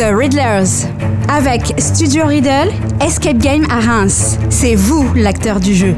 The 0.00 0.14
Riddlers. 0.14 0.88
Avec 1.28 1.74
Studio 1.76 2.24
Riddle, 2.24 2.72
Escape 3.02 3.36
Game 3.36 3.66
à 3.70 3.80
Reims. 3.80 4.38
C'est 4.48 4.74
vous 4.74 5.12
l'acteur 5.14 5.60
du 5.60 5.74
jeu. 5.74 5.94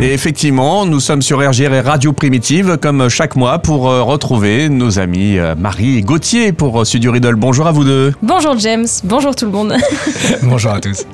Et 0.00 0.12
effectivement, 0.12 0.86
nous 0.86 1.00
sommes 1.00 1.20
sur 1.20 1.40
RGR 1.40 1.74
et 1.74 1.80
Radio 1.80 2.12
Primitive, 2.12 2.78
comme 2.80 3.08
chaque 3.08 3.34
mois, 3.34 3.58
pour 3.58 3.90
euh, 3.90 4.04
retrouver 4.04 4.68
nos 4.68 5.00
amis 5.00 5.36
euh, 5.36 5.56
Marie 5.56 5.98
et 5.98 6.02
Gauthier 6.02 6.52
pour 6.52 6.80
euh, 6.80 6.84
Studio 6.84 7.10
Riddle. 7.10 7.34
Bonjour 7.34 7.66
à 7.66 7.72
vous 7.72 7.82
deux. 7.82 8.14
Bonjour 8.22 8.56
James, 8.56 8.86
bonjour 9.02 9.34
tout 9.34 9.46
le 9.46 9.50
monde. 9.50 9.74
Bonjour 10.44 10.70
à 10.70 10.80
tous. 10.80 11.04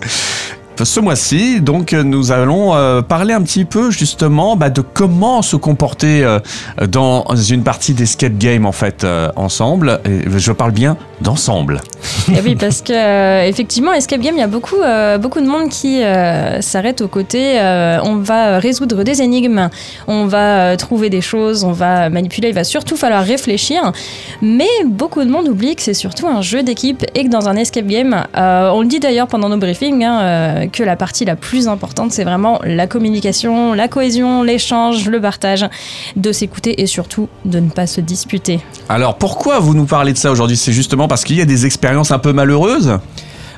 Ce 0.82 1.00
mois-ci, 1.00 1.60
donc, 1.60 1.92
nous 1.92 2.32
allons 2.32 2.74
euh, 2.74 3.00
parler 3.00 3.32
un 3.32 3.42
petit 3.42 3.64
peu 3.64 3.90
justement 3.90 4.56
bah, 4.56 4.70
de 4.70 4.82
comment 4.82 5.40
se 5.42 5.56
comporter 5.56 6.22
euh, 6.22 6.38
dans 6.86 7.24
une 7.34 7.62
partie 7.62 7.94
d'escape 7.94 8.36
game 8.36 8.66
en 8.66 8.72
fait 8.72 9.02
euh, 9.04 9.30
ensemble. 9.36 10.00
Je 10.04 10.52
parle 10.52 10.72
bien 10.72 10.96
d'ensemble. 11.22 11.80
Et 12.28 12.40
oui, 12.44 12.56
parce 12.56 12.82
que 12.82 12.92
euh, 12.92 13.48
effectivement, 13.48 13.92
escape 13.92 14.20
game, 14.20 14.34
il 14.36 14.40
y 14.40 14.42
a 14.42 14.46
beaucoup, 14.46 14.80
euh, 14.82 15.16
beaucoup 15.18 15.40
de 15.40 15.46
monde 15.46 15.70
qui 15.70 16.02
euh, 16.02 16.60
s'arrête 16.60 17.00
au 17.00 17.08
côté. 17.08 17.58
euh, 17.58 17.98
on 18.04 18.16
va 18.16 18.58
résoudre 18.58 19.02
des 19.02 19.22
énigmes, 19.22 19.70
on 20.06 20.26
va 20.26 20.72
euh, 20.72 20.76
trouver 20.76 21.08
des 21.08 21.22
choses, 21.22 21.64
on 21.64 21.72
va 21.72 22.10
manipuler. 22.10 22.48
Il 22.48 22.54
va 22.54 22.64
surtout 22.64 22.96
falloir 22.96 23.24
réfléchir. 23.24 23.92
Mais 24.42 24.68
beaucoup 24.84 25.24
de 25.24 25.30
monde 25.30 25.48
oublie 25.48 25.74
que 25.74 25.82
c'est 25.82 25.94
surtout 25.94 26.26
un 26.26 26.42
jeu 26.42 26.62
d'équipe 26.62 27.04
et 27.14 27.24
que 27.24 27.30
dans 27.30 27.48
un 27.48 27.56
escape 27.56 27.86
game, 27.86 28.24
euh, 28.36 28.70
on 28.72 28.82
le 28.82 28.88
dit 28.88 29.00
d'ailleurs 29.00 29.26
pendant 29.26 29.48
nos 29.48 29.56
briefings, 29.56 30.04
hein, 30.04 30.20
euh, 30.20 30.65
que 30.70 30.82
la 30.82 30.96
partie 30.96 31.24
la 31.24 31.36
plus 31.36 31.68
importante, 31.68 32.12
c'est 32.12 32.24
vraiment 32.24 32.60
la 32.64 32.86
communication, 32.86 33.72
la 33.74 33.88
cohésion, 33.88 34.42
l'échange, 34.42 35.08
le 35.08 35.20
partage, 35.20 35.66
de 36.16 36.32
s'écouter 36.32 36.80
et 36.80 36.86
surtout 36.86 37.28
de 37.44 37.60
ne 37.60 37.70
pas 37.70 37.86
se 37.86 38.00
disputer. 38.00 38.60
Alors 38.88 39.16
pourquoi 39.16 39.58
vous 39.58 39.74
nous 39.74 39.86
parlez 39.86 40.12
de 40.12 40.18
ça 40.18 40.30
aujourd'hui? 40.30 40.56
C'est 40.56 40.72
justement 40.72 41.08
parce 41.08 41.24
qu'il 41.24 41.36
y 41.36 41.40
a 41.40 41.44
des 41.44 41.66
expériences 41.66 42.10
un 42.10 42.18
peu 42.18 42.32
malheureuses? 42.32 42.98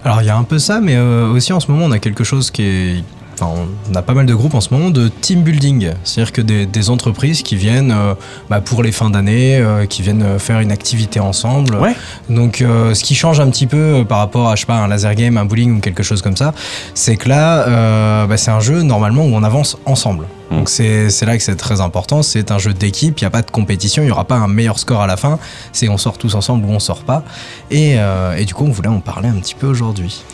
Alors 0.04 0.22
il 0.22 0.26
y 0.26 0.30
a 0.30 0.36
un 0.36 0.44
peu 0.44 0.58
ça, 0.58 0.80
mais 0.80 0.96
euh, 0.96 1.32
aussi 1.32 1.52
en 1.52 1.60
ce 1.60 1.70
moment 1.70 1.86
on 1.86 1.92
a 1.92 1.98
quelque 1.98 2.24
chose 2.24 2.50
qui 2.50 2.62
est... 2.62 3.04
Enfin, 3.40 3.52
on 3.88 3.94
a 3.94 4.02
pas 4.02 4.14
mal 4.14 4.26
de 4.26 4.34
groupes 4.34 4.54
en 4.54 4.60
ce 4.60 4.74
moment 4.74 4.90
de 4.90 5.06
team 5.06 5.42
building, 5.42 5.92
c'est-à-dire 6.02 6.32
que 6.32 6.40
des, 6.40 6.66
des 6.66 6.90
entreprises 6.90 7.42
qui 7.42 7.54
viennent 7.54 7.92
euh, 7.92 8.14
bah, 8.50 8.60
pour 8.60 8.82
les 8.82 8.90
fins 8.90 9.10
d'année, 9.10 9.58
euh, 9.58 9.86
qui 9.86 10.02
viennent 10.02 10.24
euh, 10.24 10.38
faire 10.40 10.58
une 10.58 10.72
activité 10.72 11.20
ensemble. 11.20 11.76
Ouais. 11.76 11.94
Donc, 12.28 12.62
euh, 12.62 12.94
ce 12.94 13.04
qui 13.04 13.14
change 13.14 13.38
un 13.38 13.48
petit 13.48 13.68
peu 13.68 14.04
par 14.08 14.18
rapport 14.18 14.48
à, 14.48 14.56
je 14.56 14.62
sais 14.62 14.66
pas, 14.66 14.78
un 14.78 14.88
laser 14.88 15.14
game, 15.14 15.36
un 15.36 15.44
bowling 15.44 15.76
ou 15.76 15.80
quelque 15.80 16.02
chose 16.02 16.20
comme 16.20 16.36
ça, 16.36 16.52
c'est 16.94 17.16
que 17.16 17.28
là, 17.28 18.26
bah, 18.26 18.36
c'est 18.36 18.50
un 18.50 18.58
jeu 18.58 18.82
normalement 18.82 19.22
où 19.22 19.32
on 19.32 19.44
avance 19.44 19.78
ensemble. 19.86 20.26
Mm. 20.50 20.56
Donc 20.56 20.68
c'est 20.68 21.24
là 21.24 21.36
que 21.36 21.42
c'est 21.42 21.54
très 21.54 21.80
important, 21.80 22.22
c'est 22.22 22.50
un 22.50 22.58
jeu 22.58 22.72
d'équipe, 22.74 23.20
il 23.20 23.22
n'y 23.22 23.28
a 23.28 23.30
pas 23.30 23.42
de 23.42 23.50
compétition, 23.52 24.02
il 24.02 24.06
n'y 24.06 24.12
aura 24.12 24.24
pas 24.24 24.36
un 24.36 24.48
meilleur 24.48 24.80
score 24.80 25.02
à 25.02 25.06
la 25.06 25.16
fin, 25.16 25.38
c'est 25.72 25.88
on 25.88 25.98
sort 25.98 26.18
tous 26.18 26.34
ensemble 26.34 26.64
ou 26.66 26.70
on 26.70 26.80
sort 26.80 27.02
pas. 27.02 27.22
Et, 27.70 27.96
et 28.38 28.44
du 28.46 28.54
coup 28.54 28.64
on 28.64 28.70
voulait 28.70 28.88
en 28.88 29.00
parler 29.00 29.28
un 29.28 29.34
petit 29.34 29.54
peu 29.54 29.66
aujourd'hui. 29.66 30.24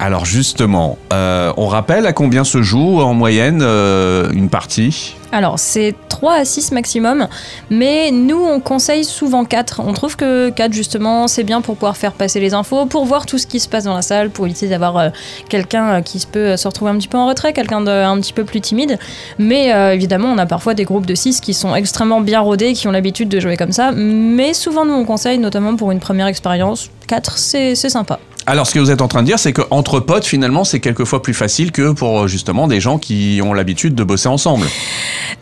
Alors 0.00 0.24
justement, 0.24 0.98
euh, 1.12 1.52
on 1.56 1.66
rappelle 1.66 2.06
à 2.06 2.12
combien 2.12 2.44
se 2.44 2.62
joue 2.62 3.00
en 3.00 3.14
moyenne 3.14 3.60
euh, 3.62 4.28
une 4.32 4.48
partie 4.48 5.14
Alors, 5.30 5.58
c'est 5.58 5.94
3 6.08 6.34
à 6.34 6.44
6 6.44 6.72
maximum, 6.72 7.28
mais 7.70 8.10
nous, 8.10 8.44
on 8.44 8.60
conseille 8.60 9.04
souvent 9.04 9.44
4. 9.44 9.80
On 9.86 9.92
trouve 9.92 10.16
que 10.16 10.50
4, 10.50 10.72
justement, 10.72 11.28
c'est 11.28 11.44
bien 11.44 11.60
pour 11.60 11.76
pouvoir 11.76 11.96
faire 11.96 12.12
passer 12.12 12.40
les 12.40 12.54
infos, 12.54 12.86
pour 12.86 13.04
voir 13.04 13.24
tout 13.24 13.38
ce 13.38 13.46
qui 13.46 13.60
se 13.60 13.68
passe 13.68 13.84
dans 13.84 13.94
la 13.94 14.02
salle, 14.02 14.30
pour 14.30 14.46
éviter 14.46 14.68
d'avoir 14.68 14.98
euh, 14.98 15.08
quelqu'un 15.48 16.02
qui 16.02 16.18
se 16.18 16.26
peut 16.26 16.56
se 16.56 16.66
retrouver 16.66 16.90
un 16.90 16.96
petit 16.96 17.08
peu 17.08 17.18
en 17.18 17.28
retrait, 17.28 17.52
quelqu'un 17.52 17.80
d'un 17.80 18.20
petit 18.20 18.32
peu 18.32 18.44
plus 18.44 18.60
timide. 18.60 18.98
Mais 19.38 19.68
évidemment, 19.94 20.28
on 20.28 20.38
a 20.38 20.46
parfois 20.46 20.74
des 20.74 20.84
groupes 20.84 21.06
de 21.06 21.14
6 21.14 21.40
qui 21.40 21.54
sont 21.54 21.74
extrêmement 21.74 22.20
bien 22.20 22.40
rodés, 22.40 22.72
qui 22.72 22.88
ont 22.88 22.92
l'habitude 22.92 23.28
de 23.28 23.38
jouer 23.38 23.56
comme 23.56 23.72
ça. 23.72 23.92
Mais 23.92 24.54
souvent, 24.54 24.84
nous, 24.84 24.94
on 24.94 25.04
conseille, 25.04 25.38
notamment 25.38 25.76
pour 25.76 25.92
une 25.92 26.00
première 26.00 26.26
expérience, 26.26 26.90
4, 27.06 27.38
c'est 27.38 27.74
c'est 27.74 27.90
sympa. 27.90 28.18
Alors, 28.46 28.66
ce 28.66 28.74
que 28.74 28.78
vous 28.78 28.90
êtes 28.90 29.00
en 29.00 29.08
train 29.08 29.22
de 29.22 29.26
dire, 29.26 29.38
c'est 29.38 29.52
qu'entre 29.54 30.00
potes, 30.00 30.26
finalement, 30.26 30.64
c'est 30.64 30.78
quelquefois 30.80 31.22
plus 31.22 31.32
facile 31.32 31.72
que 31.72 31.92
pour 31.92 32.22
euh, 32.24 32.28
justement 32.28 32.68
des 32.68 32.78
gens 32.80 32.98
qui 32.98 33.40
ont 33.42 33.54
l'habitude 33.54 33.94
de 33.94 34.04
bosser 34.04 34.28
ensemble. 34.28 34.66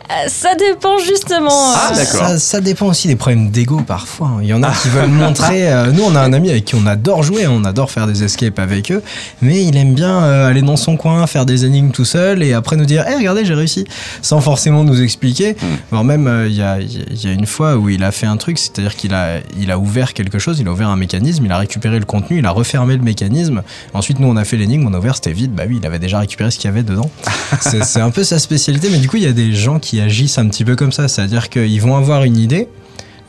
Euh, 0.09 0.13
ça 0.27 0.55
dépend 0.55 0.97
justement. 0.99 1.49
Ah, 1.75 1.89
euh, 1.91 1.95
d'accord. 1.95 2.27
Ça, 2.27 2.39
ça 2.39 2.61
dépend 2.61 2.87
aussi 2.87 3.07
des 3.09 3.15
problèmes 3.17 3.49
d'ego 3.51 3.81
parfois. 3.85 4.27
hein. 4.27 4.39
Il 4.41 4.47
y 4.47 4.53
en 4.53 4.63
a 4.63 4.71
qui 4.71 4.87
veulent 4.89 5.09
montrer. 5.09 5.71
euh, 5.71 5.91
nous, 5.91 6.03
on 6.03 6.15
a 6.15 6.21
un 6.21 6.31
ami 6.31 6.49
avec 6.49 6.63
qui 6.65 6.75
on 6.75 6.85
adore 6.85 7.23
jouer, 7.23 7.45
on 7.47 7.65
adore 7.65 7.91
faire 7.91 8.07
des 8.07 8.23
escapes 8.23 8.59
avec 8.59 8.91
eux, 8.91 9.01
mais 9.41 9.63
il 9.65 9.75
aime 9.75 9.93
bien 9.95 10.19
aller 10.45 10.61
dans 10.61 10.77
son 10.77 10.95
coin, 10.95 11.27
faire 11.27 11.45
des 11.45 11.65
énigmes 11.65 11.91
tout 11.91 12.05
seul 12.05 12.41
et 12.41 12.53
après 12.53 12.77
nous 12.77 12.85
dire 12.85 13.05
Hé, 13.07 13.15
regardez, 13.15 13.43
j'ai 13.43 13.53
réussi 13.53 13.85
sans 14.21 14.39
forcément 14.39 14.83
nous 14.85 15.01
expliquer. 15.01 15.55
Voire 15.91 16.03
même, 16.05 16.45
il 16.47 16.53
y, 16.55 16.61
a, 16.61 16.79
il 16.79 17.21
y 17.23 17.27
a 17.27 17.31
une 17.33 17.47
fois 17.47 17.75
où 17.75 17.89
il 17.89 18.03
a 18.03 18.11
fait 18.11 18.27
un 18.27 18.37
truc, 18.37 18.57
c'est-à-dire 18.59 18.95
qu'il 18.95 19.13
a, 19.13 19.39
il 19.59 19.71
a 19.71 19.77
ouvert 19.79 20.13
quelque 20.13 20.39
chose, 20.39 20.59
il 20.59 20.67
a 20.67 20.71
ouvert 20.71 20.89
un 20.89 20.95
mécanisme, 20.97 21.45
il 21.45 21.51
a 21.51 21.57
récupéré 21.57 21.99
le 21.99 22.05
contenu, 22.05 22.39
il 22.39 22.45
a 22.45 22.51
refermé 22.51 22.92
le 22.97 23.03
mécanisme. 23.03 23.63
Ensuite, 23.93 24.19
nous, 24.19 24.27
on 24.27 24.35
a 24.37 24.45
fait 24.45 24.57
l'énigme, 24.57 24.87
on 24.87 24.93
a 24.93 24.99
ouvert, 24.99 25.15
c'était 25.15 25.33
vide. 25.33 25.53
Bah 25.53 25.63
oui, 25.67 25.77
il 25.81 25.85
avait 25.85 25.99
déjà 25.99 26.19
récupéré 26.19 26.51
ce 26.51 26.57
qu'il 26.57 26.67
y 26.69 26.71
avait 26.73 26.83
dedans. 26.83 27.09
C'est 27.61 28.01
un 28.01 28.11
peu 28.11 28.23
sa 28.23 28.39
spécialité, 28.39 28.89
mais 28.91 28.97
du 28.99 29.07
coup, 29.09 29.17
il 29.17 29.23
y 29.23 29.27
a 29.27 29.33
des 29.33 29.53
gens 29.53 29.79
qui 29.79 29.99
agissent 30.01 30.37
un 30.37 30.47
petit 30.47 30.65
peu 30.65 30.75
comme 30.75 30.91
ça, 30.91 31.07
c'est-à-dire 31.07 31.49
qu'ils 31.49 31.81
vont 31.81 31.95
avoir 31.95 32.23
une 32.23 32.37
idée. 32.37 32.67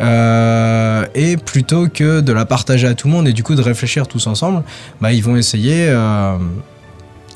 euh, 0.00 1.04
et 1.14 1.36
plutôt 1.36 1.88
que 1.88 2.20
de 2.20 2.32
la 2.32 2.44
partager 2.44 2.86
à 2.86 2.94
tout 2.94 3.06
le 3.08 3.12
monde 3.14 3.28
et 3.28 3.32
du 3.32 3.42
coup 3.44 3.54
de 3.54 3.62
réfléchir 3.62 4.06
tous 4.08 4.26
ensemble, 4.26 4.62
bah, 5.00 5.12
ils 5.12 5.22
vont 5.22 5.36
essayer. 5.36 5.86
euh, 5.88 6.36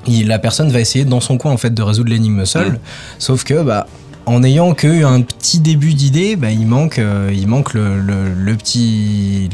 la 0.07 0.39
personne 0.39 0.71
va 0.71 0.81
essayer 0.81 1.05
dans 1.05 1.21
son 1.21 1.37
coin 1.39 1.53
en 1.53 1.57
fait 1.57 1.73
de 1.75 1.83
résoudre 1.83 2.11
l'énigme 2.11 2.45
seule. 2.47 2.79
Sauf 3.19 3.45
que 3.45 3.63
bah, 3.63 3.87
en 4.27 4.43
ayant 4.43 4.75
que 4.75 5.05
un 5.05 5.21
petit 5.23 5.61
début 5.61 5.95
d'idée, 5.95 6.37
bah, 6.37 6.51
il 6.51 6.67
manque, 6.67 6.99
euh, 6.99 7.31
il 7.35 7.47
manque 7.47 7.75
le, 7.75 8.01
le- 8.01 8.33
le 8.37 8.57
petit 8.57 9.49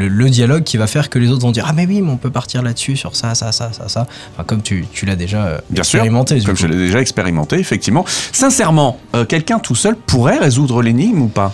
le, 0.00 0.08
le 0.08 0.28
dialogue 0.30 0.64
qui 0.64 0.76
va 0.76 0.86
faire 0.86 1.08
que 1.10 1.18
les 1.18 1.30
autres 1.30 1.42
vont 1.42 1.52
dire 1.52 1.66
ah 1.68 1.72
mais 1.72 1.86
oui 1.86 2.00
mais 2.02 2.10
on 2.10 2.16
peut 2.16 2.30
partir 2.30 2.62
là-dessus 2.62 2.96
sur 2.96 3.14
ça 3.14 3.34
ça 3.34 3.52
ça 3.52 3.72
ça 3.72 3.88
ça. 3.88 4.06
Enfin, 4.34 4.44
comme 4.44 4.62
tu, 4.62 4.86
tu 4.92 5.06
l'as 5.06 5.16
déjà 5.16 5.44
euh, 5.44 5.58
Bien 5.70 5.82
sûr, 5.84 5.98
expérimenté. 5.98 6.36
du 6.36 6.46
Comme 6.46 6.54
coup. 6.56 6.62
je 6.62 6.66
l'ai 6.66 6.76
déjà 6.76 7.00
expérimenté, 7.00 7.56
effectivement. 7.58 8.04
Sincèrement, 8.32 8.98
euh, 9.14 9.24
quelqu'un 9.24 9.58
tout 9.58 9.74
seul 9.74 9.94
pourrait 9.96 10.38
résoudre 10.38 10.82
l'énigme 10.82 11.22
ou 11.22 11.28
pas? 11.28 11.52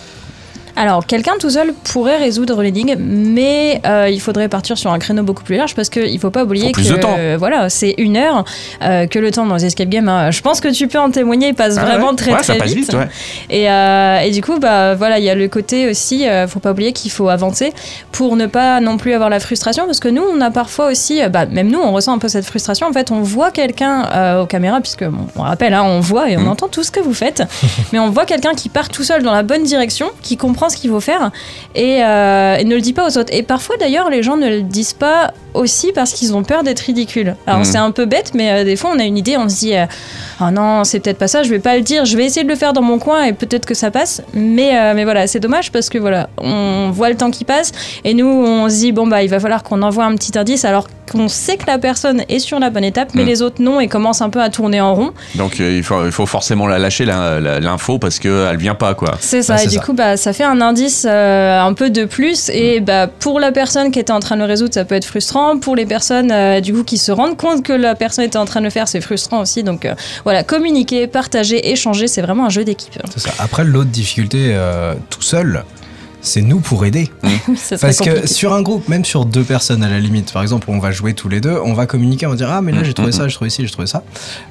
Alors, 0.77 1.07
quelqu'un 1.07 1.33
tout 1.41 1.49
seul 1.51 1.73
pourrait 1.85 2.19
résoudre 2.19 2.63
l'énigme, 2.63 2.97
mais 3.01 3.81
euh, 3.87 4.09
il 4.11 4.21
faudrait 4.21 4.49
partir 4.49 4.77
sur 4.77 4.93
un 4.93 4.99
créneau 4.99 5.23
beaucoup 5.23 5.43
plus 5.43 5.57
large 5.57 5.75
parce 5.75 5.89
qu'il 5.89 6.13
ne 6.13 6.19
faut 6.19 6.31
pas 6.31 6.45
oublier 6.45 6.67
Faut 6.75 6.81
que 6.83 7.07
euh, 7.19 7.37
voilà, 7.39 7.71
c'est 7.71 7.95
une 7.97 8.17
heure 8.17 8.45
euh, 8.83 9.07
que 9.07 9.19
le 9.19 9.31
temps 9.31 9.47
dans 9.47 9.55
les 9.57 9.65
escape 9.65 9.89
games. 9.89 10.09
hein, 10.09 10.31
je 10.31 10.41
pense 10.43 10.61
que 10.61 10.69
tu 10.69 10.87
peux 10.87 10.99
en 10.99 11.11
témoigner, 11.11 11.49
il 11.49 11.55
passe 11.55 11.77
Ah 11.79 11.85
vraiment 11.87 12.11
ouais. 12.11 12.17
très 12.17 12.31
Ouais, 12.33 12.37
très 12.39 12.45
ça 12.53 12.55
passe 12.57 12.69
vite. 12.73 12.91
vite, 12.91 12.95
ouais. 12.95 13.09
Et, 13.49 13.71
euh, 13.71 14.19
et 14.21 14.31
du 14.31 14.43
coup, 14.43 14.59
bah 14.59 14.95
voilà, 14.95 15.19
il 15.19 15.25
y 15.25 15.31
a 15.31 15.35
le 15.35 15.49
côté 15.49 15.89
aussi, 15.89 16.29
euh, 16.29 16.47
faut 16.47 16.61
pas 16.61 16.73
oublier 16.73 16.93
qu'il 16.93 17.11
faut 17.11 17.29
avancer 17.31 17.73
pour 18.13 18.37
ne 18.37 18.45
pas 18.47 18.81
non 18.81 18.99
plus 18.99 19.15
avoir 19.15 19.31
la 19.31 19.41
frustration, 19.41 19.87
parce 19.87 20.01
que 20.01 20.09
nous, 20.09 20.23
on 20.23 20.41
a 20.43 20.51
parfois 20.51 20.89
aussi, 20.91 21.21
bah, 21.31 21.47
même 21.47 21.69
nous, 21.71 21.81
on 21.81 21.93
ressent 21.93 22.13
un 22.13 22.19
peu 22.19 22.29
cette 22.29 22.45
frustration. 22.45 22.87
En 22.87 22.93
fait, 22.93 23.11
on 23.11 23.23
voit 23.23 23.51
quelqu'un 23.51 24.41
aux 24.43 24.47
caméras, 24.47 24.81
puisque 24.83 25.05
bon, 25.05 25.27
on 25.37 25.43
rappelle, 25.43 25.73
hein, 25.73 25.85
on 25.85 26.01
voit 26.01 26.29
et 26.31 26.37
on 26.37 26.41
Mhm. 26.41 26.49
entend 26.49 26.69
tout 26.69 26.83
ce 26.83 26.91
que 26.91 27.01
vous 27.01 27.15
faites, 27.15 27.43
mais 27.95 27.99
on 27.99 28.11
voit 28.11 28.27
quelqu'un 28.27 28.55
qui 28.55 28.69
part 28.69 28.91
tout 28.91 29.05
seul 29.05 29.23
dans 29.23 29.33
la 29.33 29.43
bonne 29.43 29.63
direction, 29.65 30.11
qui 30.23 30.37
comprend 30.37 30.66
ce 30.69 30.77
qu'il 30.77 30.91
faut 30.91 31.01
faire 31.01 31.31
et, 31.75 32.03
euh, 32.03 32.57
et 32.57 32.65
ne 32.65 32.75
le 32.75 32.81
dit 32.81 32.93
pas 32.93 33.07
aux 33.09 33.19
autres. 33.19 33.33
Et 33.33 33.43
parfois, 33.43 33.77
d'ailleurs, 33.79 34.11
les 34.11 34.23
gens 34.23 34.37
ne 34.37 34.49
le 34.49 34.63
disent 34.63 34.93
pas 34.93 35.33
aussi 35.55 35.93
parce 35.95 36.13
qu'ils 36.13 36.35
ont 36.35 36.43
peur 36.43 36.63
d'être 36.63 36.81
ridicules. 36.81 37.35
Alors, 37.47 37.61
Mhm. 37.61 37.65
c'est 37.65 37.79
un 37.79 37.91
peu 37.91 38.05
bête, 38.05 38.33
mais 38.35 38.51
euh, 38.53 38.65
des 38.65 38.77
fois, 38.77 38.91
on 38.95 38.99
a 38.99 39.05
une 39.05 39.17
idée, 39.17 39.37
on 39.37 39.49
se 39.49 39.57
dit, 39.57 39.75
ah 39.75 40.51
non, 40.51 40.85
c'est 40.85 41.01
peut-être 41.01 41.19
pas 41.19 41.29
ça, 41.29 41.43
je 41.43 41.51
vais 41.51 41.59
pas 41.59 41.77
le 41.77 41.83
dire, 41.83 42.05
je 42.05 42.17
vais 42.17 42.25
essayer 42.27 42.45
de 42.45 42.49
le 42.51 42.57
faire 42.57 42.73
dans 42.73 42.83
mon 42.83 42.99
coin 42.99 43.25
et 43.25 43.33
peut-être 43.33 43.65
que 43.67 43.75
ça 43.75 43.91
passe. 43.91 44.23
Mais, 44.35 44.95
mais 44.95 45.05
voilà, 45.05 45.27
c'est 45.27 45.41
dommage 45.41 45.73
parce 45.73 45.89
que 45.89 45.99
voilà, 45.99 46.29
on 46.39 46.91
voit 46.93 47.09
le 47.09 47.17
temps 47.17 47.31
qui 47.31 47.45
passe 47.45 47.73
et 48.05 48.13
nous, 48.15 48.27
on 48.29 48.69
se 48.69 48.75
dit, 48.77 48.93
bon, 48.93 49.07
bah, 49.07 49.23
il 49.23 49.31
va 49.31 49.41
falloir 49.41 49.63
qu'on 49.63 49.81
envoie 49.83 50.05
un 50.05 50.15
petit 50.15 50.39
indice 50.39 50.65
alors 50.65 50.89
qu'on 51.11 51.29
sait 51.29 51.57
que 51.57 51.67
la 51.67 51.79
personne 51.79 52.23
est 52.29 52.39
sur 52.39 52.59
la 52.59 52.71
bonne 52.71 52.85
étape, 52.85 53.11
mais 53.15 53.23
Mhm. 53.23 53.29
les 53.29 53.43
autres 53.43 53.63
non 53.63 53.81
et 53.81 53.89
commencent 53.89 54.23
un 54.23 54.31
peu 54.31 54.41
à 54.43 54.49
tourner 54.51 54.81
en 54.81 54.95
rond. 54.95 55.13
Donc 55.35 55.61
euh, 55.61 55.77
il, 55.77 55.83
faut, 55.83 56.05
il 56.07 56.13
faut 56.13 56.27
forcément 56.27 56.67
la 56.67 56.79
lâcher, 56.79 57.05
la- 57.05 57.41
la- 57.41 57.61
l'info, 57.61 57.99
parce 57.99 58.19
qu'elle 58.19 58.57
vient 58.57 58.75
pas, 58.75 58.95
quoi. 58.95 59.17
C'est 59.21 59.43
ça, 59.43 59.55
Ouais, 59.57 59.65
et 59.65 59.69
du 59.69 59.77
ça. 59.77 59.81
coup, 59.83 59.93
bah, 59.93 60.17
ça 60.17 60.33
fait 60.33 60.45
un 60.45 60.61
indice 60.61 61.07
euh, 61.09 61.61
un 61.61 61.73
peu 61.73 61.91
de 61.91 62.05
plus. 62.05 62.49
Et 62.51 62.81
bah, 62.81 63.07
pour 63.07 63.41
la 63.41 63.53
personne 63.53 63.91
qui 63.91 63.99
était 63.99 64.13
en 64.13 64.21
train 64.21 64.37
de 64.37 64.41
le 64.41 64.47
résoudre, 64.47 64.75
ça 64.75 64.85
peut 64.85 64.95
être 64.95 65.05
frustrant. 65.05 65.59
Pour 65.59 65.77
les 65.77 65.87
personnes 65.87 66.31
euh, 66.33 66.61
du 66.61 66.73
coup 66.73 66.83
qui 66.85 66.99
se 66.99 67.13
rendent 67.13 67.37
compte 67.37 67.63
que 67.63 67.73
la 67.73 67.95
personne 67.95 68.25
était 68.25 68.39
en 68.39 68.45
train 68.45 68.61
de 68.61 68.65
le 68.67 68.71
faire, 68.71 68.89
c'est 68.89 69.01
frustrant 69.01 69.41
aussi. 69.41 69.63
Donc 69.63 69.85
euh, 69.85 69.95
voilà, 70.25 70.43
communiquer, 70.43 71.07
partager, 71.07 71.71
échanger, 71.71 72.07
c'est 72.09 72.23
vraiment 72.23 72.47
un 72.47 72.51
jeu 72.51 72.65
d'équipe. 72.65 72.99
C'est 73.15 73.21
ça. 73.21 73.31
Après, 73.39 73.65
l'autre 73.65 73.91
difficulté, 73.91 74.51
euh, 74.53 74.95
tout 75.11 75.23
seul, 75.23 75.65
c'est 76.27 76.43
nous 76.43 76.61
pour 76.61 76.85
aider. 76.85 77.11
Parce 77.81 77.99
que 77.99 78.27
sur 78.27 78.53
un 78.53 78.63
groupe, 78.63 78.89
même 78.89 79.05
sur 79.05 79.25
deux 79.25 79.45
personnes 79.45 79.83
à 79.83 79.89
la 79.89 80.01
limite, 80.01 80.33
par 80.33 80.43
exemple, 80.43 80.67
on 80.71 80.79
va 80.79 80.91
jouer 80.91 81.15
tous 81.15 81.29
les 81.29 81.41
deux, 81.41 81.59
on 81.65 81.73
va 81.73 81.87
communiquer, 81.87 82.27
on 82.27 82.31
va 82.31 82.37
dire 82.37 82.51
Ah, 82.51 82.61
mais 82.63 82.73
là 82.73 82.83
j'ai 82.83 82.95
trouvé 82.95 83.13
ça, 83.13 83.29
j'ai 83.29 83.35
trouvé 83.35 83.51
ci, 83.51 83.65
j'ai 83.65 83.73
trouvé 83.73 83.87
ça. 83.87 84.03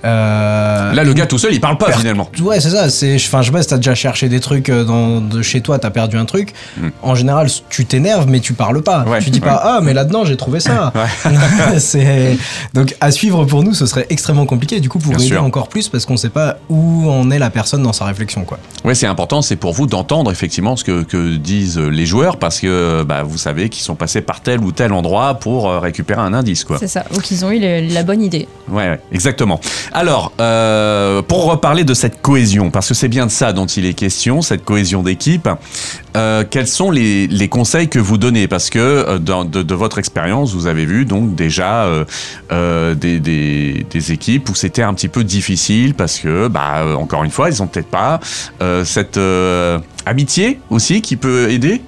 Euh, 0.06 0.94
Là, 0.94 1.04
le 1.04 1.14
gars 1.14 1.26
tout 1.26 1.38
seul, 1.38 1.54
il 1.54 1.62
parle 1.62 1.78
pas, 1.78 1.88
Per- 1.88 1.98
finalement. 2.00 2.30
Ouais, 2.42 2.60
c'est 2.60 2.70
ça. 2.70 2.90
C'est, 2.90 3.16
enfin, 3.16 3.42
je 3.42 3.48
sais 3.48 3.52
pas 3.52 3.62
si 3.62 3.70
t'as 3.70 3.78
déjà 3.78 3.96
cherché 3.96 4.30
des 4.30 4.40
trucs 4.40 4.70
euh, 4.70 4.84
dans, 4.84 5.22
de 5.22 5.42
chez 5.42 5.62
toi, 5.62 5.80
t'as 5.80 5.90
perdu 5.90 6.18
un 6.18 6.26
truc. 6.26 6.54
Mm. 6.78 6.88
En 7.02 7.16
général, 7.16 7.48
tu 7.70 7.86
t'énerves, 7.86 8.28
mais 8.30 8.40
tu 8.40 8.54
parles 8.54 8.82
pas. 8.82 9.04
Ouais, 9.04 9.20
tu 9.20 9.30
dis 9.30 9.40
ouais. 9.40 9.46
pas 9.46 9.62
ah, 9.64 9.80
mais 9.82 9.94
là-dedans 9.94 10.26
j'ai 10.26 10.38
trouvé 10.38 10.60
ça. 10.60 10.94
donc 12.74 12.96
à 13.02 13.12
suivre 13.12 13.46
pour 13.46 13.64
nous, 13.64 13.74
ce 13.74 13.86
serait 13.86 14.06
extrêmement 14.10 14.46
compliqué. 14.46 14.80
Du 14.80 14.90
coup, 14.90 15.00
pour 15.00 15.12
Bien 15.12 15.20
aider 15.20 15.36
sûr. 15.36 15.44
encore 15.44 15.68
plus, 15.68 15.90
parce 15.90 16.06
qu'on 16.06 16.18
sait 16.18 16.30
pas 16.30 16.58
où 16.70 17.10
en 17.10 17.30
est 17.32 17.40
la 17.40 17.50
personne 17.50 17.84
dans 17.84 17.94
sa 17.94 18.06
réflexion, 18.06 18.44
quoi. 18.44 18.60
Ouais, 18.84 18.96
c'est 18.96 19.08
important, 19.08 19.42
c'est 19.42 19.56
pour 19.56 19.74
vous 19.74 19.88
d'entendre 19.88 20.32
effectivement 20.32 20.76
ce 20.76 20.84
que, 20.84 21.04
que 21.04 21.36
disent 21.36 21.65
utilisent 21.66 21.78
les 21.80 22.06
joueurs 22.06 22.38
parce 22.38 22.60
que 22.60 23.04
bah, 23.04 23.24
vous 23.24 23.38
savez 23.38 23.70
qu'ils 23.70 23.84
sont 23.84 23.96
passés 23.96 24.22
par 24.22 24.42
tel 24.42 24.60
ou 24.62 24.72
tel 24.72 24.94
endroit 24.94 25.36
pour 25.36 25.70
euh, 25.70 25.80
récupérer 25.80 26.22
un 26.22 26.34
indice. 26.34 26.64
Quoi. 26.64 26.78
C'est 26.80 26.88
ça, 26.88 27.04
ou 27.16 27.20
qu'ils 27.20 27.44
ont 27.46 27.52
eu 27.52 27.60
le- 27.60 27.94
la 27.94 28.04
bonne 28.04 28.22
idée. 28.22 28.48
Ouais, 28.70 28.90
ouais, 28.90 29.00
exactement. 29.12 29.60
Alors, 29.94 30.32
euh, 30.40 31.22
pour 31.22 31.46
reparler 31.46 31.84
de 31.84 31.94
cette 31.94 32.22
cohésion, 32.22 32.72
parce 32.72 32.88
que 32.90 32.94
c'est 32.94 33.08
bien 33.08 33.26
de 33.26 33.32
ça 33.32 33.54
dont 33.54 33.66
il 33.66 33.86
est 33.86 33.94
question, 33.94 34.42
cette 34.42 34.64
cohésion 34.66 35.04
d'équipe, 35.04 35.50
euh, 36.16 36.44
quels 36.50 36.68
sont 36.68 36.92
les, 36.92 37.28
les 37.28 37.50
conseils 37.50 37.90
que 37.90 38.00
vous 38.00 38.18
donnez? 38.18 38.48
Parce 38.48 38.70
que 38.70 38.80
euh, 38.80 39.20
de, 39.20 39.62
de 39.64 39.76
votre 39.76 39.98
expérience, 39.98 40.54
vous 40.54 40.68
avez 40.68 40.86
vu 40.86 41.06
donc 41.06 41.36
déjà 41.36 41.84
euh, 41.86 42.06
euh, 42.52 42.96
des, 42.96 43.20
des, 43.20 43.86
des 43.90 44.12
équipes 44.12 44.50
où 44.50 44.56
c'était 44.56 44.82
un 44.84 44.94
petit 44.94 45.08
peu 45.10 45.24
difficile 45.24 45.94
parce 45.94 46.20
que, 46.20 46.48
bah, 46.48 46.78
euh, 46.84 46.96
encore 46.96 47.24
une 47.24 47.32
fois, 47.32 47.50
ils 47.50 47.62
ont 47.62 47.68
peut-être 47.68 47.90
pas 47.90 48.20
euh, 48.62 48.84
cette 48.86 49.18
euh, 49.18 49.80
amitié 50.06 50.60
aussi 50.70 51.02
qui 51.02 51.16
peut 51.16 51.50
aider. 51.50 51.82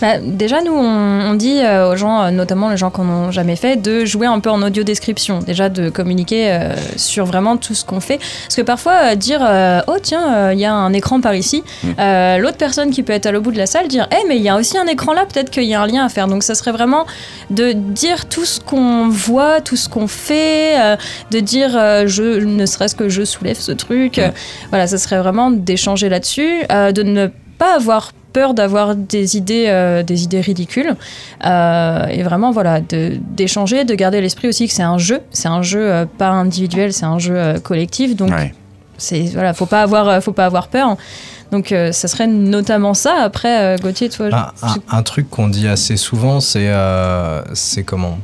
Bah, 0.00 0.18
déjà, 0.18 0.62
nous, 0.62 0.72
on, 0.72 1.30
on 1.30 1.34
dit 1.34 1.58
euh, 1.58 1.92
aux 1.92 1.96
gens, 1.96 2.22
euh, 2.22 2.30
notamment 2.30 2.70
les 2.70 2.76
gens 2.76 2.90
qui 2.90 3.00
n'en 3.00 3.28
ont 3.28 3.30
jamais 3.30 3.56
fait, 3.56 3.76
de 3.76 4.04
jouer 4.04 4.26
un 4.26 4.40
peu 4.40 4.50
en 4.50 4.62
audio 4.62 4.82
description. 4.82 5.40
Déjà, 5.40 5.68
de 5.68 5.90
communiquer 5.90 6.50
euh, 6.50 6.74
sur 6.96 7.24
vraiment 7.24 7.56
tout 7.56 7.74
ce 7.74 7.84
qu'on 7.84 8.00
fait. 8.00 8.18
Parce 8.18 8.56
que 8.56 8.62
parfois, 8.62 9.14
dire 9.16 9.40
Oh, 9.86 9.96
tiens, 10.02 10.52
il 10.52 10.58
y 10.58 10.64
a 10.64 10.72
un 10.72 10.92
écran 10.92 11.20
par 11.20 11.34
ici, 11.34 11.62
euh, 11.98 12.38
l'autre 12.38 12.56
personne 12.56 12.90
qui 12.90 13.02
peut 13.02 13.12
être 13.12 13.26
à 13.26 13.32
l'autre 13.32 13.44
bout 13.44 13.52
de 13.52 13.58
la 13.58 13.66
salle, 13.66 13.88
dire 13.88 14.08
Eh, 14.12 14.28
mais 14.28 14.36
il 14.36 14.42
y 14.42 14.48
a 14.48 14.56
aussi 14.56 14.78
un 14.78 14.86
écran 14.86 15.12
là, 15.12 15.24
peut-être 15.26 15.50
qu'il 15.50 15.64
y 15.64 15.74
a 15.74 15.80
un 15.80 15.86
lien 15.86 16.04
à 16.04 16.08
faire. 16.08 16.28
Donc, 16.28 16.42
ça 16.42 16.54
serait 16.54 16.72
vraiment 16.72 17.06
de 17.50 17.72
dire 17.72 18.26
tout 18.26 18.44
ce 18.44 18.60
qu'on 18.60 19.08
voit, 19.08 19.60
tout 19.60 19.76
ce 19.76 19.88
qu'on 19.88 20.06
fait, 20.06 20.96
de 21.30 21.40
dire 21.40 21.70
je, 22.06 22.40
ne 22.44 22.66
serait-ce 22.66 22.94
que 22.94 23.08
je 23.08 23.24
soulève 23.24 23.58
ce 23.58 23.72
truc. 23.72 24.18
Euh, 24.18 24.30
voilà, 24.70 24.86
ça 24.86 24.98
serait 24.98 25.18
vraiment 25.18 25.50
d'échanger 25.50 26.08
là-dessus, 26.08 26.62
de 26.70 27.02
ne 27.02 27.26
pas 27.26 27.32
avoir 27.66 28.12
peur 28.32 28.54
d'avoir 28.54 28.94
des 28.94 29.36
idées, 29.36 29.64
euh, 29.68 30.02
des 30.04 30.22
idées 30.22 30.40
ridicules. 30.40 30.94
Euh, 31.44 32.06
et 32.06 32.22
vraiment, 32.22 32.52
voilà, 32.52 32.80
de- 32.80 33.18
d'échanger, 33.32 33.84
de, 33.84 33.94
garder 33.94 34.20
l'esprit 34.20 34.48
aussi 34.48 34.68
que 34.68 34.72
c'est 34.74 34.84
un 34.84 34.98
jeu. 34.98 35.20
C'est 35.30 35.48
un 35.48 35.62
jeu 35.62 35.80
euh, 35.80 36.04
pas 36.18 36.28
individuel, 36.28 36.92
c'est 36.92 37.06
un 37.06 37.18
jeu 37.18 37.58
collectif. 37.64 38.14
Donc, 38.14 38.30
Ouais. 38.30 38.54
c'est 38.98 39.22
voilà, 39.34 39.52
faut 39.54 39.66
pas 39.66 39.82
avoir, 39.82 40.22
faut 40.22 40.32
pas 40.32 40.46
avoir 40.46 40.68
peur. 40.68 40.96
Donc, 41.50 41.74
ça 41.90 42.06
serait 42.06 42.28
notamment 42.28 42.94
ça. 42.94 43.14
Après, 43.22 43.74
Gauthier, 43.82 44.08
toi, 44.08 44.26
Un, 44.32 44.52
je- 44.62 44.66
un- 44.94 44.98
un 44.98 45.02
truc 45.02 45.28
qu'on 45.28 45.48
dit 45.48 45.66
assez 45.66 45.96
souvent, 45.96 46.38
c'est 46.38 46.70
c'est 47.54 47.82
comment? 47.82 48.18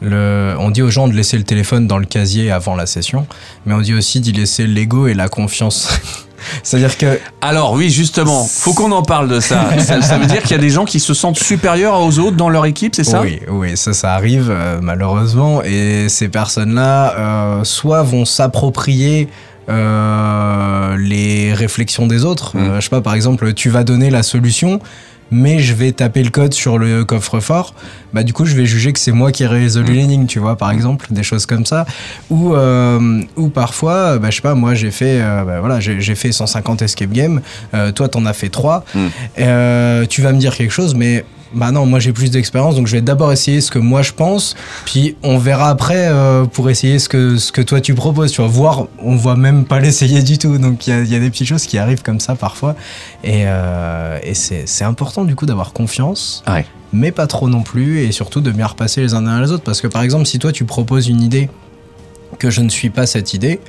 Le, 0.00 0.54
on 0.58 0.70
dit 0.70 0.80
aux 0.82 0.90
gens 0.90 1.08
de 1.08 1.12
laisser 1.14 1.36
le 1.38 1.44
téléphone 1.44 1.86
dans 1.86 1.98
le 1.98 2.04
casier 2.06 2.50
avant 2.50 2.74
la 2.74 2.84
session, 2.86 3.26
mais 3.66 3.74
on 3.74 3.80
dit 3.80 3.94
aussi 3.94 4.20
d'y 4.20 4.32
laisser 4.32 4.66
l'ego 4.66 5.06
et 5.06 5.14
la 5.14 5.28
confiance. 5.28 5.88
C'est-à-dire 6.62 6.96
que 6.96 7.18
Alors 7.40 7.72
oui, 7.72 7.90
justement, 7.90 8.44
faut 8.44 8.72
qu'on 8.72 8.92
en 8.92 9.02
parle 9.02 9.28
de 9.28 9.40
ça. 9.40 9.68
ça. 9.78 10.02
ça 10.02 10.18
veut 10.18 10.26
dire 10.26 10.42
qu'il 10.42 10.52
y 10.52 10.58
a 10.58 10.62
des 10.62 10.70
gens 10.70 10.84
qui 10.84 11.00
se 11.00 11.14
sentent 11.14 11.38
supérieurs 11.38 12.00
aux 12.00 12.18
autres 12.18 12.36
dans 12.36 12.48
leur 12.48 12.66
équipe, 12.66 12.94
c'est 12.94 13.04
ça? 13.04 13.20
Oui, 13.20 13.40
oui, 13.48 13.76
ça, 13.76 13.92
ça 13.92 14.12
arrive 14.14 14.48
euh, 14.50 14.78
malheureusement, 14.82 15.62
et 15.62 16.08
ces 16.08 16.28
personnes-là, 16.28 17.14
euh, 17.18 17.64
soit 17.64 18.02
vont 18.02 18.24
s'approprier 18.24 19.28
euh, 19.68 20.96
les 20.98 21.52
réflexions 21.52 22.06
des 22.06 22.24
autres. 22.24 22.56
Mm. 22.56 22.76
Je 22.76 22.80
sais 22.80 22.90
pas, 22.90 23.00
par 23.00 23.14
exemple, 23.14 23.52
tu 23.54 23.68
vas 23.68 23.84
donner 23.84 24.10
la 24.10 24.22
solution. 24.22 24.80
Mais 25.32 25.58
je 25.58 25.74
vais 25.74 25.90
taper 25.92 26.22
le 26.22 26.30
code 26.30 26.54
sur 26.54 26.78
le 26.78 27.04
coffre-fort, 27.04 27.74
bah 28.12 28.22
du 28.22 28.32
coup 28.32 28.44
je 28.44 28.54
vais 28.54 28.64
juger 28.66 28.92
que 28.92 28.98
c'est 29.00 29.10
moi 29.12 29.32
qui 29.32 29.42
ai 29.42 29.46
résolu 29.48 29.92
Mm. 29.92 29.96
l'énigme, 29.96 30.26
tu 30.26 30.38
vois, 30.38 30.56
par 30.56 30.70
exemple, 30.70 31.06
des 31.10 31.22
choses 31.24 31.46
comme 31.46 31.66
ça. 31.66 31.84
Ou, 32.30 32.54
euh, 32.54 33.22
ou 33.36 33.48
parfois, 33.48 34.18
bah, 34.18 34.30
je 34.30 34.36
sais 34.36 34.42
pas, 34.42 34.54
moi 34.54 34.74
j'ai 34.74 34.90
fait, 34.92 35.20
euh, 35.20 35.44
bah, 35.44 35.60
voilà, 35.60 35.80
j'ai 35.80 36.14
fait 36.14 36.30
150 36.32 36.82
escape 36.82 37.10
games, 37.10 37.40
euh, 37.74 37.90
toi 37.92 38.08
t'en 38.08 38.24
as 38.26 38.32
fait 38.34 38.48
3, 38.50 38.84
Mm. 38.94 38.98
Euh, 39.40 40.06
tu 40.06 40.22
vas 40.22 40.32
me 40.32 40.38
dire 40.38 40.54
quelque 40.56 40.70
chose, 40.72 40.94
mais 40.94 41.24
bah 41.56 41.72
non, 41.72 41.86
moi 41.86 41.98
j'ai 41.98 42.12
plus 42.12 42.30
d'expérience, 42.30 42.76
donc 42.76 42.86
je 42.86 42.92
vais 42.92 43.00
d'abord 43.02 43.32
essayer 43.32 43.60
ce 43.60 43.70
que 43.70 43.78
moi 43.78 44.02
je 44.02 44.12
pense, 44.12 44.54
puis 44.84 45.16
on 45.22 45.38
verra 45.38 45.70
après 45.70 46.06
euh, 46.08 46.44
pour 46.44 46.68
essayer 46.70 46.98
ce 46.98 47.08
que, 47.08 47.38
ce 47.38 47.50
que 47.50 47.62
toi 47.62 47.80
tu 47.80 47.94
proposes, 47.94 48.30
tu 48.30 48.42
vas 48.42 48.46
voir, 48.46 48.86
on 49.02 49.16
voit 49.16 49.36
même 49.36 49.64
pas 49.64 49.80
l'essayer 49.80 50.22
du 50.22 50.36
tout, 50.38 50.58
donc 50.58 50.86
il 50.86 50.90
y 50.90 50.92
a, 50.92 51.00
il 51.00 51.10
y 51.10 51.16
a 51.16 51.18
des 51.18 51.30
petites 51.30 51.48
choses 51.48 51.64
qui 51.66 51.78
arrivent 51.78 52.02
comme 52.02 52.20
ça 52.20 52.34
parfois, 52.36 52.76
et, 53.24 53.44
euh, 53.46 54.18
et 54.22 54.34
c'est 54.34 54.84
important 54.84 55.24
du 55.24 55.34
coup 55.34 55.46
d'avoir 55.46 55.72
confiance, 55.72 56.44
Ouais. 56.46 56.66
mais 56.92 57.10
pas 57.10 57.26
trop 57.26 57.48
non 57.48 57.62
plus, 57.62 58.00
et 58.00 58.12
surtout 58.12 58.40
de 58.42 58.50
bien 58.50 58.66
repasser 58.66 59.00
les 59.00 59.14
uns 59.14 59.22
derrière 59.22 59.40
les 59.42 59.50
autres, 59.52 59.64
parce 59.64 59.80
que 59.80 59.86
par 59.88 60.02
exemple 60.02 60.26
si 60.26 60.38
toi 60.38 60.52
tu 60.52 60.64
proposes 60.66 61.08
une 61.08 61.22
idée 61.22 61.48
que 62.38 62.50
je 62.50 62.60
ne 62.60 62.68
suis 62.68 62.90
pas 62.90 63.06
cette 63.06 63.32
idée, 63.34 63.60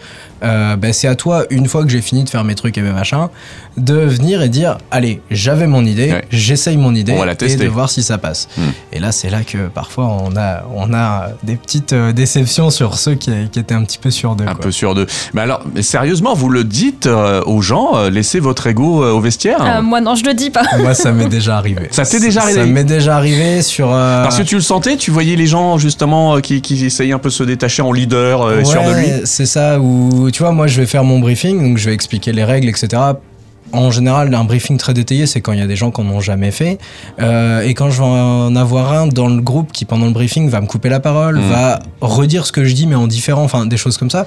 euh, 0.43 0.75
ben, 0.75 0.91
c'est 0.91 1.07
à 1.07 1.15
toi, 1.15 1.45
une 1.51 1.67
fois 1.67 1.83
que 1.83 1.89
j'ai 1.89 2.01
fini 2.01 2.23
de 2.25 2.29
faire 2.29 2.43
mes 2.43 2.55
trucs 2.55 2.77
et 2.77 2.81
mes 2.81 2.91
machins, 2.91 3.27
de 3.77 3.93
venir 3.93 4.41
et 4.41 4.49
dire 4.49 4.77
allez, 4.91 5.21
j'avais 5.31 5.67
mon 5.67 5.85
idée, 5.85 6.11
Ouais. 6.11 6.25
j'essaye 6.31 6.77
mon 6.77 6.95
idée 6.95 7.13
On 7.13 7.19
va 7.19 7.25
la 7.25 7.33
et 7.33 7.35
tester. 7.35 7.63
de 7.65 7.69
voir 7.69 7.89
si 7.89 8.01
ça 8.03 8.17
passe. 8.17 8.47
Hmm. 8.57 8.61
Et 8.93 8.99
là, 8.99 9.11
c'est 9.11 9.29
là 9.29 9.41
que 9.43 9.67
parfois 9.67 10.05
on 10.23 10.35
a, 10.35 10.63
on 10.75 10.93
a 10.93 11.29
des 11.43 11.55
petites 11.55 11.93
euh, 11.93 12.11
déceptions 12.11 12.69
sur 12.69 12.97
ceux 12.97 13.15
qui, 13.15 13.31
qui 13.51 13.59
étaient 13.59 13.73
un 13.75 13.83
petit 13.83 13.97
peu 13.97 14.09
sûrs 14.11 14.35
d'eux. 14.35 14.45
Un 14.45 14.53
quoi. 14.53 14.61
peu 14.65 14.71
sûr 14.71 14.95
d'eux. 14.95 15.05
Mais 15.33 15.41
alors, 15.41 15.61
mais 15.75 15.81
sérieusement, 15.81 16.33
vous 16.33 16.49
le 16.49 16.63
dites 16.63 17.05
euh, 17.07 17.41
aux 17.45 17.61
gens, 17.61 17.95
euh, 17.95 18.09
laissez 18.09 18.39
votre 18.39 18.67
ego 18.67 19.03
euh, 19.03 19.11
au 19.11 19.19
vestiaire 19.19 19.57
Euh, 19.61 19.81
moi, 19.81 20.01
non, 20.01 20.15
je 20.15 20.23
le 20.25 20.33
dis 20.33 20.49
pas. 20.49 20.63
Moi, 20.79 20.93
ça 20.93 21.11
m'est 21.11 21.29
déjà 21.29 21.57
arrivé. 21.57 21.87
Ça 21.91 22.05
t'est 22.05 22.19
déjà 22.19 22.41
arrivé 22.41 22.59
Ça 22.61 22.65
m'est 22.65 22.83
déjà 22.83 23.15
arrivé 23.17 23.61
sur. 23.61 23.89
euh, 23.93 24.23
Parce 24.23 24.37
que 24.37 24.43
tu 24.43 24.55
le 24.55 24.61
sentais, 24.61 24.97
tu 24.97 25.11
voyais 25.11 25.35
les 25.35 25.47
gens 25.47 25.77
justement 25.77 26.35
euh, 26.37 26.39
qui, 26.39 26.61
qui 26.61 26.85
essayaient 26.85 27.13
un 27.13 27.19
peu 27.19 27.29
de 27.29 27.33
se 27.33 27.43
détacher 27.43 27.81
en 27.81 27.91
leader, 27.91 28.41
euh, 28.41 28.63
sûr 28.63 28.81
de 28.83 28.89
lui. 28.91 29.05
Ouais, 29.05 29.21
C'est 29.25 29.45
ça, 29.45 29.79
où 29.79 30.29
tu 30.31 30.41
vois, 30.43 30.51
moi 30.51 30.67
je 30.67 30.79
vais 30.81 30.87
faire 30.87 31.03
mon 31.03 31.19
briefing, 31.19 31.61
donc 31.61 31.77
je 31.77 31.85
vais 31.89 31.93
expliquer 31.93 32.31
les 32.31 32.43
règles, 32.43 32.69
etc. 32.69 33.01
En 33.73 33.91
général, 33.91 34.33
un 34.33 34.43
briefing 34.45 34.77
très 34.77 34.93
détaillé, 34.93 35.25
c'est 35.27 35.41
quand 35.41 35.51
il 35.51 35.59
y 35.59 35.61
a 35.61 35.67
des 35.67 35.75
gens 35.75 35.91
qui 35.91 36.01
n'en 36.01 36.13
ont 36.15 36.19
jamais 36.21 36.51
fait. 36.51 36.77
Euh, 37.19 37.61
et 37.61 37.73
quand 37.73 37.89
je 37.89 37.97
vais 38.01 38.07
en 38.07 38.55
avoir 38.55 38.93
un 38.93 39.07
dans 39.07 39.27
le 39.27 39.41
groupe 39.41 39.71
qui, 39.71 39.83
pendant 39.85 40.05
le 40.05 40.13
briefing, 40.13 40.49
va 40.49 40.61
me 40.61 40.67
couper 40.67 40.89
la 40.89 40.99
parole, 40.99 41.37
Mhm. 41.37 41.49
va 41.49 41.79
redire 42.01 42.45
ce 42.45 42.51
que 42.51 42.63
je 42.63 42.73
dis, 42.73 42.87
mais 42.87 42.95
en 42.95 43.07
différent, 43.07 43.43
enfin 43.43 43.65
des 43.65 43.77
choses 43.77 43.97
comme 43.97 44.09
ça, 44.09 44.25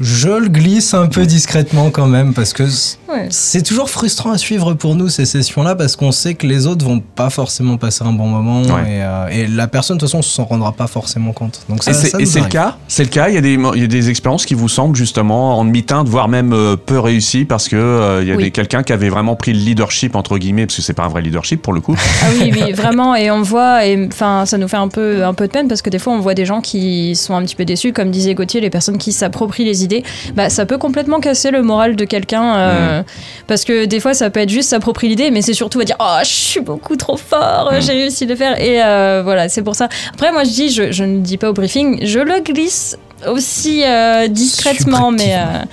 je 0.00 0.28
le 0.30 0.48
glisse 0.48 0.94
un 0.94 1.06
peu 1.06 1.26
discrètement 1.26 1.90
quand 1.90 2.06
même, 2.06 2.34
parce 2.34 2.52
que 2.52 2.62
Ouais. 3.08 3.26
c'est 3.30 3.62
toujours 3.62 3.90
frustrant 3.90 4.30
à 4.32 4.38
suivre 4.38 4.72
pour 4.74 4.94
nous 4.94 5.08
ces 5.08 5.26
sessions-là, 5.26 5.74
parce 5.74 5.96
qu'on 5.96 6.12
sait 6.12 6.34
que 6.34 6.46
les 6.46 6.66
autres 6.66 6.84
vont 6.84 7.00
pas 7.00 7.30
forcément 7.30 7.76
passer 7.76 8.04
un 8.04 8.12
bon 8.12 8.26
moment, 8.26 8.62
Ouais. 8.62 8.82
et, 8.98 9.02
euh, 9.02 9.28
et 9.28 9.46
la 9.46 9.66
personne, 9.68 9.96
de 9.96 10.00
toute 10.00 10.08
façon, 10.08 10.22
s'en 10.22 10.44
rendra 10.44 10.72
pas 10.72 10.86
forcément 10.86 11.32
compte. 11.32 11.60
Donc 11.68 11.82
ça, 11.84 11.90
et 12.18 12.24
c'est 12.26 12.40
le 12.40 12.46
cas 12.48 12.76
C'est 12.88 13.04
le 13.04 13.10
cas 13.10 13.28
Il 13.28 13.34
y, 13.34 13.38
a 13.38 13.40
des, 13.40 13.54
il 13.74 13.80
y 13.80 13.84
a 13.84 13.86
des 13.86 14.08
expériences 14.10 14.44
qui 14.46 14.54
vous 14.54 14.68
semblent 14.68 14.96
justement 14.96 15.58
en 15.58 15.64
demi-teinte, 15.64 16.08
voire 16.08 16.28
même 16.28 16.52
euh, 16.52 16.76
peu 16.76 16.98
réussies 16.98 17.44
parce 17.44 17.68
que 17.68 17.76
euh, 17.76 18.22
il 18.22 18.28
y 18.28 18.32
a 18.32 18.36
Oui. 18.36 18.50
quelqu'un 18.52 18.82
qui 18.82 18.92
avait 18.92 19.08
vraiment 19.10 19.36
pris 19.36 19.52
le 19.52 19.58
leadership, 19.60 20.16
entre 20.16 20.38
guillemets, 20.38 20.66
parce 20.66 20.76
que 20.76 20.82
c'est 20.82 20.92
pas 20.94 21.04
un 21.04 21.08
vrai 21.08 21.22
leadership 21.22 21.60
pour 21.62 21.72
le 21.72 21.80
coup. 21.80 21.96
Ah 22.22 22.26
oui, 22.40 22.50
oui, 22.54 22.72
vraiment. 22.74 23.14
Et 23.14 23.30
on 23.30 23.42
voit, 23.42 23.86
et 23.86 24.06
enfin, 24.06 24.44
ça 24.46 24.58
nous 24.58 24.68
fait 24.68 24.76
un 24.76 24.88
peu, 24.88 25.24
un 25.24 25.34
peu 25.34 25.46
de 25.46 25.52
peine 25.52 25.68
parce 25.68 25.82
que 25.82 25.90
des 25.90 25.98
fois, 25.98 26.12
on 26.14 26.20
voit 26.20 26.34
des 26.34 26.46
gens 26.46 26.60
qui 26.60 27.14
sont 27.16 27.34
un 27.34 27.42
petit 27.44 27.56
peu 27.56 27.64
déçus, 27.64 27.92
comme 27.92 28.10
disait 28.10 28.34
Gauthier, 28.34 28.60
les 28.60 28.70
personnes 28.70 28.98
qui 28.98 29.12
s'approprient 29.12 29.64
les 29.64 29.81
idées. 29.82 30.02
Bah, 30.34 30.48
ça 30.50 30.66
peut 30.66 30.78
complètement 30.78 31.20
casser 31.20 31.50
le 31.50 31.62
moral 31.62 31.96
de 31.96 32.04
quelqu'un 32.04 32.56
euh, 32.56 33.02
parce 33.46 33.64
que 33.64 33.84
des 33.84 34.00
fois, 34.00 34.14
ça 34.14 34.30
peut 34.30 34.40
être 34.40 34.48
juste 34.50 34.68
s'approprier 34.70 35.10
l'idée, 35.10 35.30
mais 35.30 35.42
c'est 35.42 35.54
surtout 35.54 35.80
à 35.80 35.84
dire, 35.84 35.96
oh, 36.00 36.18
je 36.22 36.28
suis 36.28 36.60
beaucoup 36.60 36.96
trop 36.96 37.16
fort, 37.16 37.70
Mm. 37.72 37.80
j'ai 37.80 37.92
réussi 37.92 38.24
à 38.24 38.26
le 38.28 38.36
faire. 38.36 38.60
Et 38.60 38.82
euh, 38.82 39.22
voilà, 39.24 39.48
c'est 39.48 39.62
pour 39.62 39.74
ça. 39.74 39.88
Après, 40.12 40.32
moi, 40.32 40.44
je 40.44 40.50
dis, 40.50 40.68
je, 40.70 40.92
je 40.92 41.04
ne 41.04 41.18
dis 41.20 41.36
pas 41.38 41.50
au 41.50 41.52
briefing, 41.52 42.04
je 42.06 42.18
le 42.20 42.40
glisse 42.40 42.96
aussi 43.28 43.82
euh, 43.84 44.28
discrètement, 44.28 45.10
mais. 45.10 45.34
euh, 45.34 45.64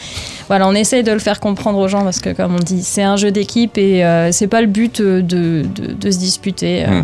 voilà, 0.48 0.68
on 0.68 0.74
essaye 0.74 1.04
de 1.04 1.12
le 1.12 1.20
faire 1.20 1.40
comprendre 1.40 1.78
aux 1.78 1.88
gens 1.88 2.04
parce 2.04 2.20
que, 2.22 2.32
comme 2.32 2.56
on 2.56 2.60
dit, 2.60 2.82
c'est 2.84 3.04
un 3.04 3.18
jeu 3.18 3.30
d'équipe 3.30 3.78
et 3.78 4.04
euh, 4.04 4.32
c'est 4.32 4.48
pas 4.48 4.62
le 4.62 4.68
but 4.68 5.00
euh, 5.00 5.22
de, 5.22 5.64
de, 5.76 5.94
de 5.94 6.10
se 6.10 6.18
disputer. 6.18 6.86
euh. 6.88 7.02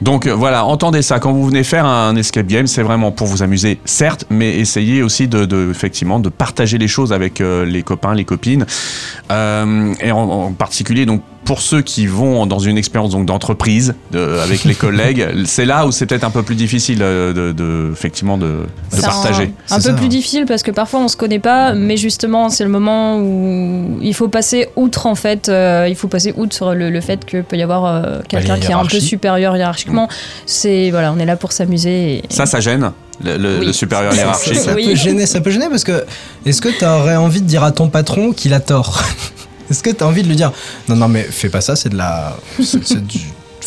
Donc 0.00 0.26
euh, 0.26 0.34
voilà, 0.34 0.64
entendez 0.64 1.02
ça. 1.02 1.18
Quand 1.18 1.32
vous 1.32 1.46
venez 1.46 1.64
faire 1.64 1.84
un 1.84 2.16
escape 2.16 2.46
game, 2.46 2.66
c'est 2.66 2.82
vraiment 2.82 3.12
pour 3.12 3.26
vous 3.26 3.42
amuser, 3.42 3.80
certes, 3.84 4.24
mais 4.30 4.56
essayez 4.58 5.02
aussi 5.02 5.28
de, 5.28 5.70
effectivement 5.70 6.18
de 6.18 6.28
partager 6.28 6.78
les 6.78 6.88
choses 6.88 7.12
avec 7.12 7.40
euh, 7.40 7.64
les 7.64 7.82
copains, 7.82 8.14
les 8.14 8.24
copines, 8.24 8.66
Euh, 9.30 9.94
et 10.00 10.10
en 10.10 10.52
particulier 10.52 11.06
donc 11.06 11.22
pour 11.50 11.62
ceux 11.62 11.82
qui 11.82 12.06
vont 12.06 12.46
dans 12.46 12.60
une 12.60 12.78
expérience 12.78 13.10
donc 13.10 13.26
d'entreprise 13.26 13.96
de- 14.12 14.38
avec 14.40 14.62
les 14.62 14.74
collègues, 14.84 15.26
c'est 15.46 15.64
là 15.64 15.84
où 15.84 15.90
c'est 15.90 16.06
peut-être 16.06 16.22
un 16.22 16.30
peu 16.30 16.44
plus 16.44 16.54
difficile 16.54 17.00
euh, 17.02 17.32
de, 17.32 17.50
de- 17.50 17.90
effectivement 17.92 18.38
de, 18.38 18.66
partager. 19.02 19.52
Un, 19.68 19.76
peu 19.78 19.82
ça. 19.82 19.92
plus 19.94 20.06
difficile 20.06 20.44
parce 20.46 20.62
que 20.62 20.70
parfois 20.70 21.00
on 21.00 21.08
se 21.08 21.16
connaît 21.16 21.40
pas, 21.40 21.74
mais 21.74 21.96
justement 21.96 22.50
c'est 22.50 22.62
le 22.62 22.70
moment 22.70 23.18
où 23.18 23.98
il 24.00 24.14
faut 24.14 24.28
passer 24.28 24.68
outre 24.76 25.06
en 25.06 25.16
fait, 25.16 25.48
euh, 25.48 25.86
il 25.88 25.96
faut 25.96 26.06
passer 26.06 26.32
outre 26.36 26.72
le, 26.72 26.88
le 26.88 27.00
fait 27.00 27.24
que 27.24 27.40
peut 27.42 27.56
y 27.56 27.62
avoir 27.64 27.84
euh, 27.84 28.20
quelqu'un 28.28 28.54
les 28.54 28.60
qui 28.60 28.70
est 28.70 28.74
un 28.74 28.84
peu 28.86 29.00
supérieur 29.00 29.56
hiérarchiquement. 29.56 30.08
C'est 30.46 30.90
voilà, 30.92 31.12
on 31.12 31.18
est 31.18 31.26
là 31.26 31.34
pour 31.34 31.50
s'amuser. 31.50 32.18
et- 32.18 32.22
Ça, 32.30 32.46
ça 32.46 32.60
gêne 32.60 32.92
le, 33.24 33.36
le- 33.36 33.58
Oui. 33.58 33.66
le 33.66 33.72
supérieur 33.72 34.12
Ça- 34.12 34.18
hiérarchique. 34.20 34.54
Ça, 34.54 34.62
ça 34.66 34.74
Oui. 34.76 34.86
peut 34.86 34.94
gêner, 34.94 35.26
ça 35.26 35.40
peut 35.40 35.50
gêner 35.50 35.66
parce 35.68 35.82
que 35.82 36.04
est-ce 36.46 36.62
que 36.62 36.68
tu 36.68 36.84
aurais 36.84 37.16
envie 37.16 37.40
de 37.40 37.46
dire 37.46 37.64
à 37.64 37.72
ton 37.72 37.88
patron 37.88 38.30
qu'il 38.30 38.54
a 38.54 38.60
tort? 38.60 39.02
Est-ce 39.70 39.82
que 39.82 39.90
tu 39.90 40.02
as 40.02 40.06
envie 40.06 40.22
de 40.22 40.28
lui 40.28 40.36
dire 40.36 40.52
non 40.88 40.96
non 40.96 41.08
mais 41.08 41.22
fais 41.22 41.48
pas 41.48 41.60
ça, 41.60 41.76
c'est 41.76 41.88
de 41.88 41.96
la 41.96 42.36
c'est 42.60 42.84
c'est 42.84 43.06
du 43.06 43.20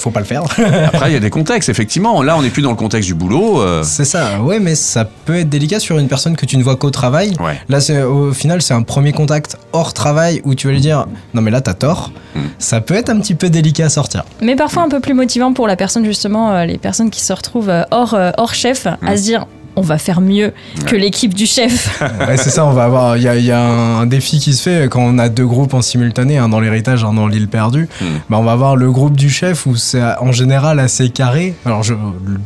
faut 0.03 0.11
pas 0.11 0.19
le 0.19 0.25
faire. 0.25 0.43
Après, 0.85 1.11
il 1.11 1.13
y 1.13 1.17
a 1.17 1.19
des 1.19 1.29
contextes, 1.29 1.69
effectivement. 1.69 2.21
Là, 2.23 2.37
on 2.37 2.41
n'est 2.41 2.49
plus 2.49 2.61
dans 2.61 2.69
le 2.69 2.75
contexte 2.75 3.07
du 3.07 3.15
boulot. 3.15 3.61
euh, 3.61 3.83
c'est 3.83 4.05
ça, 4.05 4.41
ouais, 4.41 4.59
mais 4.59 4.75
ça 4.75 5.05
peut 5.05 5.37
être 5.37 5.49
délicat 5.49 5.79
sur 5.79 5.97
une 5.97 6.07
personne 6.07 6.35
que 6.35 6.45
tu 6.45 6.57
ne 6.57 6.63
vois 6.63 6.75
qu'au 6.75 6.91
travail. 6.91 7.33
Ouais. 7.39 7.59
Là, 7.69 7.79
au 8.07 8.33
final, 8.33 8.61
c'est 8.61 8.73
un 8.73 8.81
premier 8.81 9.13
contact 9.13 9.57
hors 9.71 9.93
travail 9.93 10.41
où 10.43 10.55
tu 10.55 10.67
vas 10.67 10.73
lui 10.73 10.81
dire 10.81 11.05
Non, 11.33 11.41
mais 11.41 11.51
là, 11.51 11.61
t'as 11.61 11.73
tort. 11.73 12.11
Mm. 12.35 12.39
Ça 12.59 12.81
peut 12.81 12.95
être 12.95 13.09
un 13.09 13.19
petit 13.19 13.35
peu 13.35 13.49
délicat 13.49 13.85
à 13.85 13.89
sortir. 13.89 14.23
Mais 14.41 14.55
parfois 14.55 14.83
un 14.83 14.89
peu 14.89 14.99
plus 14.99 15.13
motivant 15.13 15.53
pour 15.53 15.67
la 15.67 15.75
personne, 15.75 16.05
justement, 16.05 16.51
euh, 16.51 16.65
les 16.65 16.77
personnes 16.77 17.09
qui 17.09 17.21
se 17.21 17.33
retrouvent 17.33 17.69
euh, 17.69 17.83
hors, 17.91 18.13
euh, 18.13 18.31
hors 18.37 18.53
chef, 18.53 18.87
à 18.87 19.17
se 19.17 19.21
dire 19.21 19.45
on 19.75 19.81
va 19.81 19.97
faire 19.97 20.21
mieux 20.21 20.53
que 20.85 20.95
l'équipe 20.95 21.33
du 21.33 21.45
chef. 21.45 22.01
Ouais, 22.27 22.37
c'est 22.37 22.49
ça, 22.51 22.65
on 22.65 22.71
va 22.73 22.83
avoir. 22.85 23.17
Il 23.17 23.23
y 23.23 23.27
a, 23.27 23.35
il 23.35 23.43
y 23.45 23.51
a 23.51 23.59
un 23.61 24.05
défi 24.05 24.39
qui 24.39 24.53
se 24.53 24.61
fait 24.61 24.87
quand 24.89 25.01
on 25.01 25.17
a 25.17 25.29
deux 25.29 25.45
groupes 25.47 25.73
en 25.73 25.81
simultané, 25.81 26.37
un 26.37 26.47
dans 26.49 26.59
l'héritage, 26.59 27.03
un 27.03 27.13
dans 27.13 27.27
l'île 27.27 27.47
perdue. 27.47 27.87
Hmm. 28.01 28.05
Bah, 28.29 28.37
on 28.39 28.43
va 28.43 28.51
avoir 28.53 28.75
le 28.75 28.91
groupe 28.91 29.15
du 29.17 29.29
chef 29.29 29.65
où 29.65 29.75
c'est 29.75 30.01
en 30.19 30.31
général 30.31 30.79
assez 30.79 31.09
carré. 31.09 31.53
Alors, 31.65 31.83
je, 31.83 31.93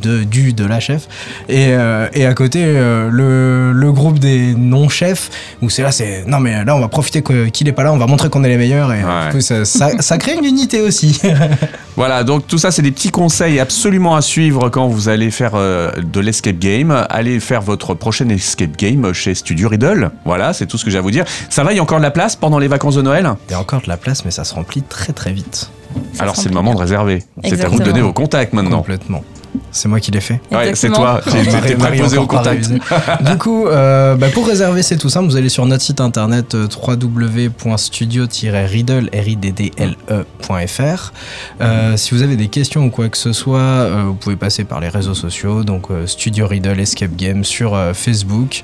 de, 0.02 0.24
du 0.24 0.52
de 0.52 0.64
la 0.64 0.80
chef. 0.80 1.06
Et, 1.48 1.66
euh, 1.68 2.08
et 2.12 2.26
à 2.26 2.34
côté, 2.34 2.62
euh, 2.64 3.08
le, 3.10 3.72
le 3.72 3.92
groupe 3.92 4.18
des 4.18 4.54
non-chefs 4.56 5.30
où 5.62 5.70
c'est 5.70 5.82
là, 5.82 5.92
c'est. 5.92 6.24
Non, 6.26 6.40
mais 6.40 6.64
là, 6.64 6.74
on 6.76 6.80
va 6.80 6.88
profiter 6.88 7.22
que- 7.22 7.48
qu'il 7.48 7.68
est 7.68 7.72
pas 7.72 7.82
là, 7.84 7.92
on 7.92 7.98
va 7.98 8.06
montrer 8.06 8.28
qu'on 8.30 8.42
est 8.44 8.48
les 8.48 8.56
meilleurs. 8.58 8.92
Et 8.92 9.04
Ouais. 9.04 9.26
du 9.30 9.36
coup, 9.36 9.40
ça, 9.40 9.64
ça, 9.64 9.90
ça 10.00 10.18
crée 10.18 10.34
une 10.34 10.44
unité 10.44 10.80
aussi. 10.80 11.20
Voilà, 11.96 12.22
donc 12.22 12.46
tout 12.46 12.58
ça, 12.58 12.70
c'est 12.70 12.82
des 12.82 12.92
petits 12.92 13.10
conseils 13.10 13.58
absolument 13.58 14.14
à 14.14 14.22
suivre 14.22 14.68
quand 14.68 14.86
vous 14.86 15.08
allez 15.08 15.32
faire 15.32 15.52
euh, 15.56 15.90
de 16.00 16.20
l'escape 16.20 16.56
game. 16.60 17.04
Allez 17.18 17.40
faire 17.40 17.62
votre 17.62 17.94
prochain 17.94 18.28
escape 18.28 18.76
game 18.76 19.12
chez 19.12 19.34
Studio 19.34 19.68
Riddle. 19.68 20.12
Voilà, 20.24 20.52
c'est 20.52 20.66
tout 20.66 20.78
ce 20.78 20.84
que 20.84 20.90
j'ai 20.92 20.98
à 20.98 21.00
vous 21.00 21.10
dire. 21.10 21.24
Ça 21.50 21.64
va, 21.64 21.72
il 21.72 21.76
y 21.76 21.80
a 21.80 21.82
encore 21.82 21.98
de 21.98 22.04
la 22.04 22.12
place 22.12 22.36
pendant 22.36 22.60
les 22.60 22.68
vacances 22.68 22.94
de 22.94 23.02
Noël? 23.02 23.28
Il 23.48 23.50
y 23.50 23.54
a 23.56 23.58
encore 23.58 23.80
de 23.80 23.88
la 23.88 23.96
place, 23.96 24.24
mais 24.24 24.30
ça 24.30 24.44
se 24.44 24.54
remplit 24.54 24.82
très 24.82 25.12
très 25.12 25.32
vite. 25.32 25.68
Ça 26.12 26.22
Alors 26.22 26.36
c'est 26.36 26.48
le 26.48 26.54
moment 26.54 26.74
de 26.74 26.78
réserver. 26.78 27.24
C'est 27.42 27.64
à 27.64 27.68
vous 27.68 27.80
de 27.80 27.84
donner 27.84 28.02
vos 28.02 28.12
contacts 28.12 28.52
maintenant. 28.52 28.78
Complètement. 28.78 29.24
C'est 29.70 29.88
moi 29.88 30.00
qui 30.00 30.10
l'ai 30.10 30.20
fait. 30.20 30.40
Ouais, 30.50 30.74
c'est 30.74 30.90
toi. 30.90 31.20
J'ai- 31.26 31.74
préposé 31.76 32.16
au 32.18 32.26
contact. 32.26 32.70
du 32.70 33.38
coup, 33.38 33.66
euh, 33.66 34.16
bah, 34.16 34.28
pour 34.32 34.46
réserver, 34.46 34.82
c'est 34.82 34.96
tout 34.96 35.08
simple. 35.10 35.28
Vous 35.28 35.36
allez 35.36 35.48
sur 35.48 35.64
notre 35.66 35.82
site 35.82 36.00
internet 36.00 36.54
euh, 36.54 36.66
www.studio-riddle.fr. 39.78 41.12
Euh, 41.60 41.96
si 41.96 42.14
vous 42.14 42.22
avez 42.22 42.36
des 42.36 42.48
questions 42.48 42.84
ou 42.86 42.90
quoi 42.90 43.08
que 43.08 43.16
ce 43.16 43.32
soit, 43.32 43.58
euh, 43.58 44.02
vous 44.06 44.14
pouvez 44.14 44.36
passer 44.36 44.64
par 44.64 44.80
les 44.80 44.88
réseaux 44.88 45.14
sociaux. 45.14 45.64
Donc 45.64 45.90
euh, 45.90 46.06
Studio 46.06 46.46
Riddle 46.46 46.80
Escape 46.80 47.14
Game 47.16 47.44
sur 47.44 47.74
euh, 47.74 47.92
Facebook, 47.94 48.62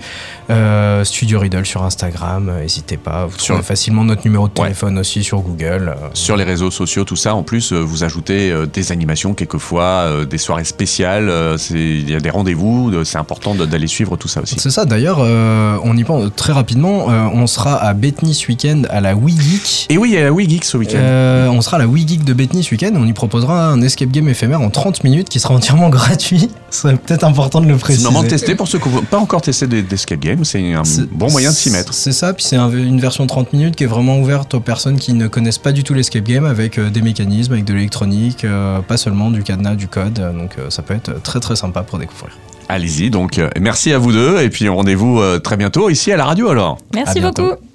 euh, 0.51 1.05
Studio 1.05 1.39
Riddle 1.39 1.67
sur 1.67 1.83
Instagram. 1.83 2.49
euh, 2.49 2.61
N'hésitez 2.63 2.97
pas. 2.97 3.27
Vous 3.27 3.39
Sur- 3.39 3.55
trouvez 3.57 3.67
facilement 3.67 4.05
notre 4.05 4.23
numéro 4.25 4.49
de 4.49 4.53
Ouais. 4.59 4.67
téléphone 4.69 4.99
aussi 4.99 5.23
sur 5.25 5.41
Google. 5.41 5.95
euh, 5.97 6.09
Sur 6.15 6.37
les 6.37 6.45
réseaux 6.45 6.71
sociaux, 6.71 7.05
tout 7.05 7.17
ça. 7.17 7.35
En 7.35 7.43
plus, 7.43 7.73
euh, 7.73 7.81
vous 7.81 8.05
ajoutez 8.05 8.51
euh, 8.51 8.67
des 8.67 8.93
animations 8.93 9.35
quelquefois, 9.35 9.83
euh, 9.83 10.25
des 10.25 10.39
soirées 10.39 10.65
spéciales. 10.65 10.94
Euh, 11.03 11.57
c'est- 11.57 11.75
Il 11.75 12.11
y 12.11 12.15
a 12.15 12.21
des 12.21 12.31
rendez-vous. 12.31 12.91
euh, 12.93 13.05
C'est 13.05 13.19
important 13.19 13.55
d'aller 13.55 13.87
suivre 13.87 14.17
tout 14.17 14.29
ça 14.29 14.41
aussi. 14.43 14.57
C'est 14.59 14.71
ça, 14.71 14.85
d'ailleurs, 14.85 15.19
euh, 15.21 15.77
on 15.85 15.97
y 15.97 16.05
pense 16.05 16.31
très 16.37 16.53
rapidement. 16.53 17.11
euh, 17.11 17.27
on 17.33 17.47
sera 17.47 17.77
à 17.77 17.93
Bethany 17.95 18.35
ce 18.35 18.47
week-end 18.49 18.83
à 18.91 19.01
la 19.01 19.15
Wii 19.17 19.37
Geek. 19.41 19.87
Et 19.91 19.99
oui, 19.99 20.11
il 20.11 20.15
y 20.15 20.19
a 20.19 20.25
la 20.25 20.33
Wii 20.33 20.49
Geek 20.49 20.65
ce 20.65 20.77
week-end. 20.77 20.99
Euh, 20.99 21.49
on 21.49 21.61
sera 21.61 21.77
à 21.77 21.81
la 21.81 21.87
Wii 21.87 22.07
Geek 22.07 22.25
de 22.25 22.33
Bethany 22.33 22.63
ce 22.63 22.71
week-end. 22.73 22.93
On 22.97 23.07
y 23.07 23.13
proposera 23.13 23.69
un 23.69 23.81
escape 23.83 24.11
game 24.11 24.29
éphémère 24.29 24.61
en 24.61 24.71
30 24.71 25.03
minutes 25.05 25.29
qui 25.29 25.41
sera 25.41 25.55
entièrement 25.55 25.89
gratuit. 25.91 26.49
C'est 26.71 26.97
peut-être 27.01 27.25
important 27.25 27.61
de 27.61 27.67
le 27.67 27.75
C'est 27.75 27.81
préciser. 27.81 28.05
moment 28.05 28.23
de 28.23 28.29
tester 28.29 28.55
pour 28.55 28.69
ceux 28.69 28.79
qui 28.79 28.89
n'ont 28.89 29.03
pas 29.03 29.19
encore 29.19 29.43
testé 29.43 29.67
des- 29.67 29.83
d'escape 29.83 30.21
game. 30.21 30.45
C'est 30.45 30.75
un 30.75 30.85
C'est- 30.85 31.09
bon 31.11 31.31
moyen 31.31 31.51
de 31.51 31.55
s'y 31.57 31.71
mettre. 31.71 31.95
C'est 31.95 32.13
ça, 32.13 32.33
puis 32.33 32.45
c'est 32.45 32.57
un- 32.57 32.71
une 32.71 33.01
version 33.01 33.27
30 33.27 33.53
minutes 33.53 33.77
qui 33.77 33.85
est 33.85 33.89
vraiment 33.89 34.19
ouverte 34.19 34.55
aux 34.55 34.61
personnes 34.61 34.99
qui 34.99 35.13
ne 35.13 35.27
connaissent 35.29 35.59
pas 35.59 35.73
du 35.73 35.85
tout 35.85 35.95
l'escape 35.95 36.25
game 36.25 36.45
avec 36.45 36.79
des 36.81 37.03
mécanismes, 37.03 37.53
avec 37.53 37.65
de 37.65 37.75
l'électronique, 37.75 38.47
pas 38.89 38.97
seulement 38.97 39.31
du 39.31 39.43
cadenas, 39.43 39.75
du 39.75 39.89
code. 39.89 40.15
donc 40.37 40.57
ça 40.69 40.83
peut 40.85 40.95
être 40.95 41.23
très 41.23 41.41
très 41.41 41.57
sympa 41.57 41.83
pour 41.83 41.99
découvrir. 41.99 42.37
Allez-y, 42.69 43.11
donc 43.11 43.39
euh, 43.39 43.51
merci 43.61 43.93
à 43.93 43.99
vous 43.99 44.13
deux 44.13 44.41
et 44.41 44.49
puis 44.49 44.69
rendez-vous 44.69 45.21
euh, 45.21 45.39
très 45.39 45.57
bientôt 45.57 45.91
ici 45.91 46.13
à 46.13 46.17
la 46.17 46.25
radio 46.25 46.49
alors. 46.49 46.79
Merci 46.95 47.21
beaucoup. 47.21 47.74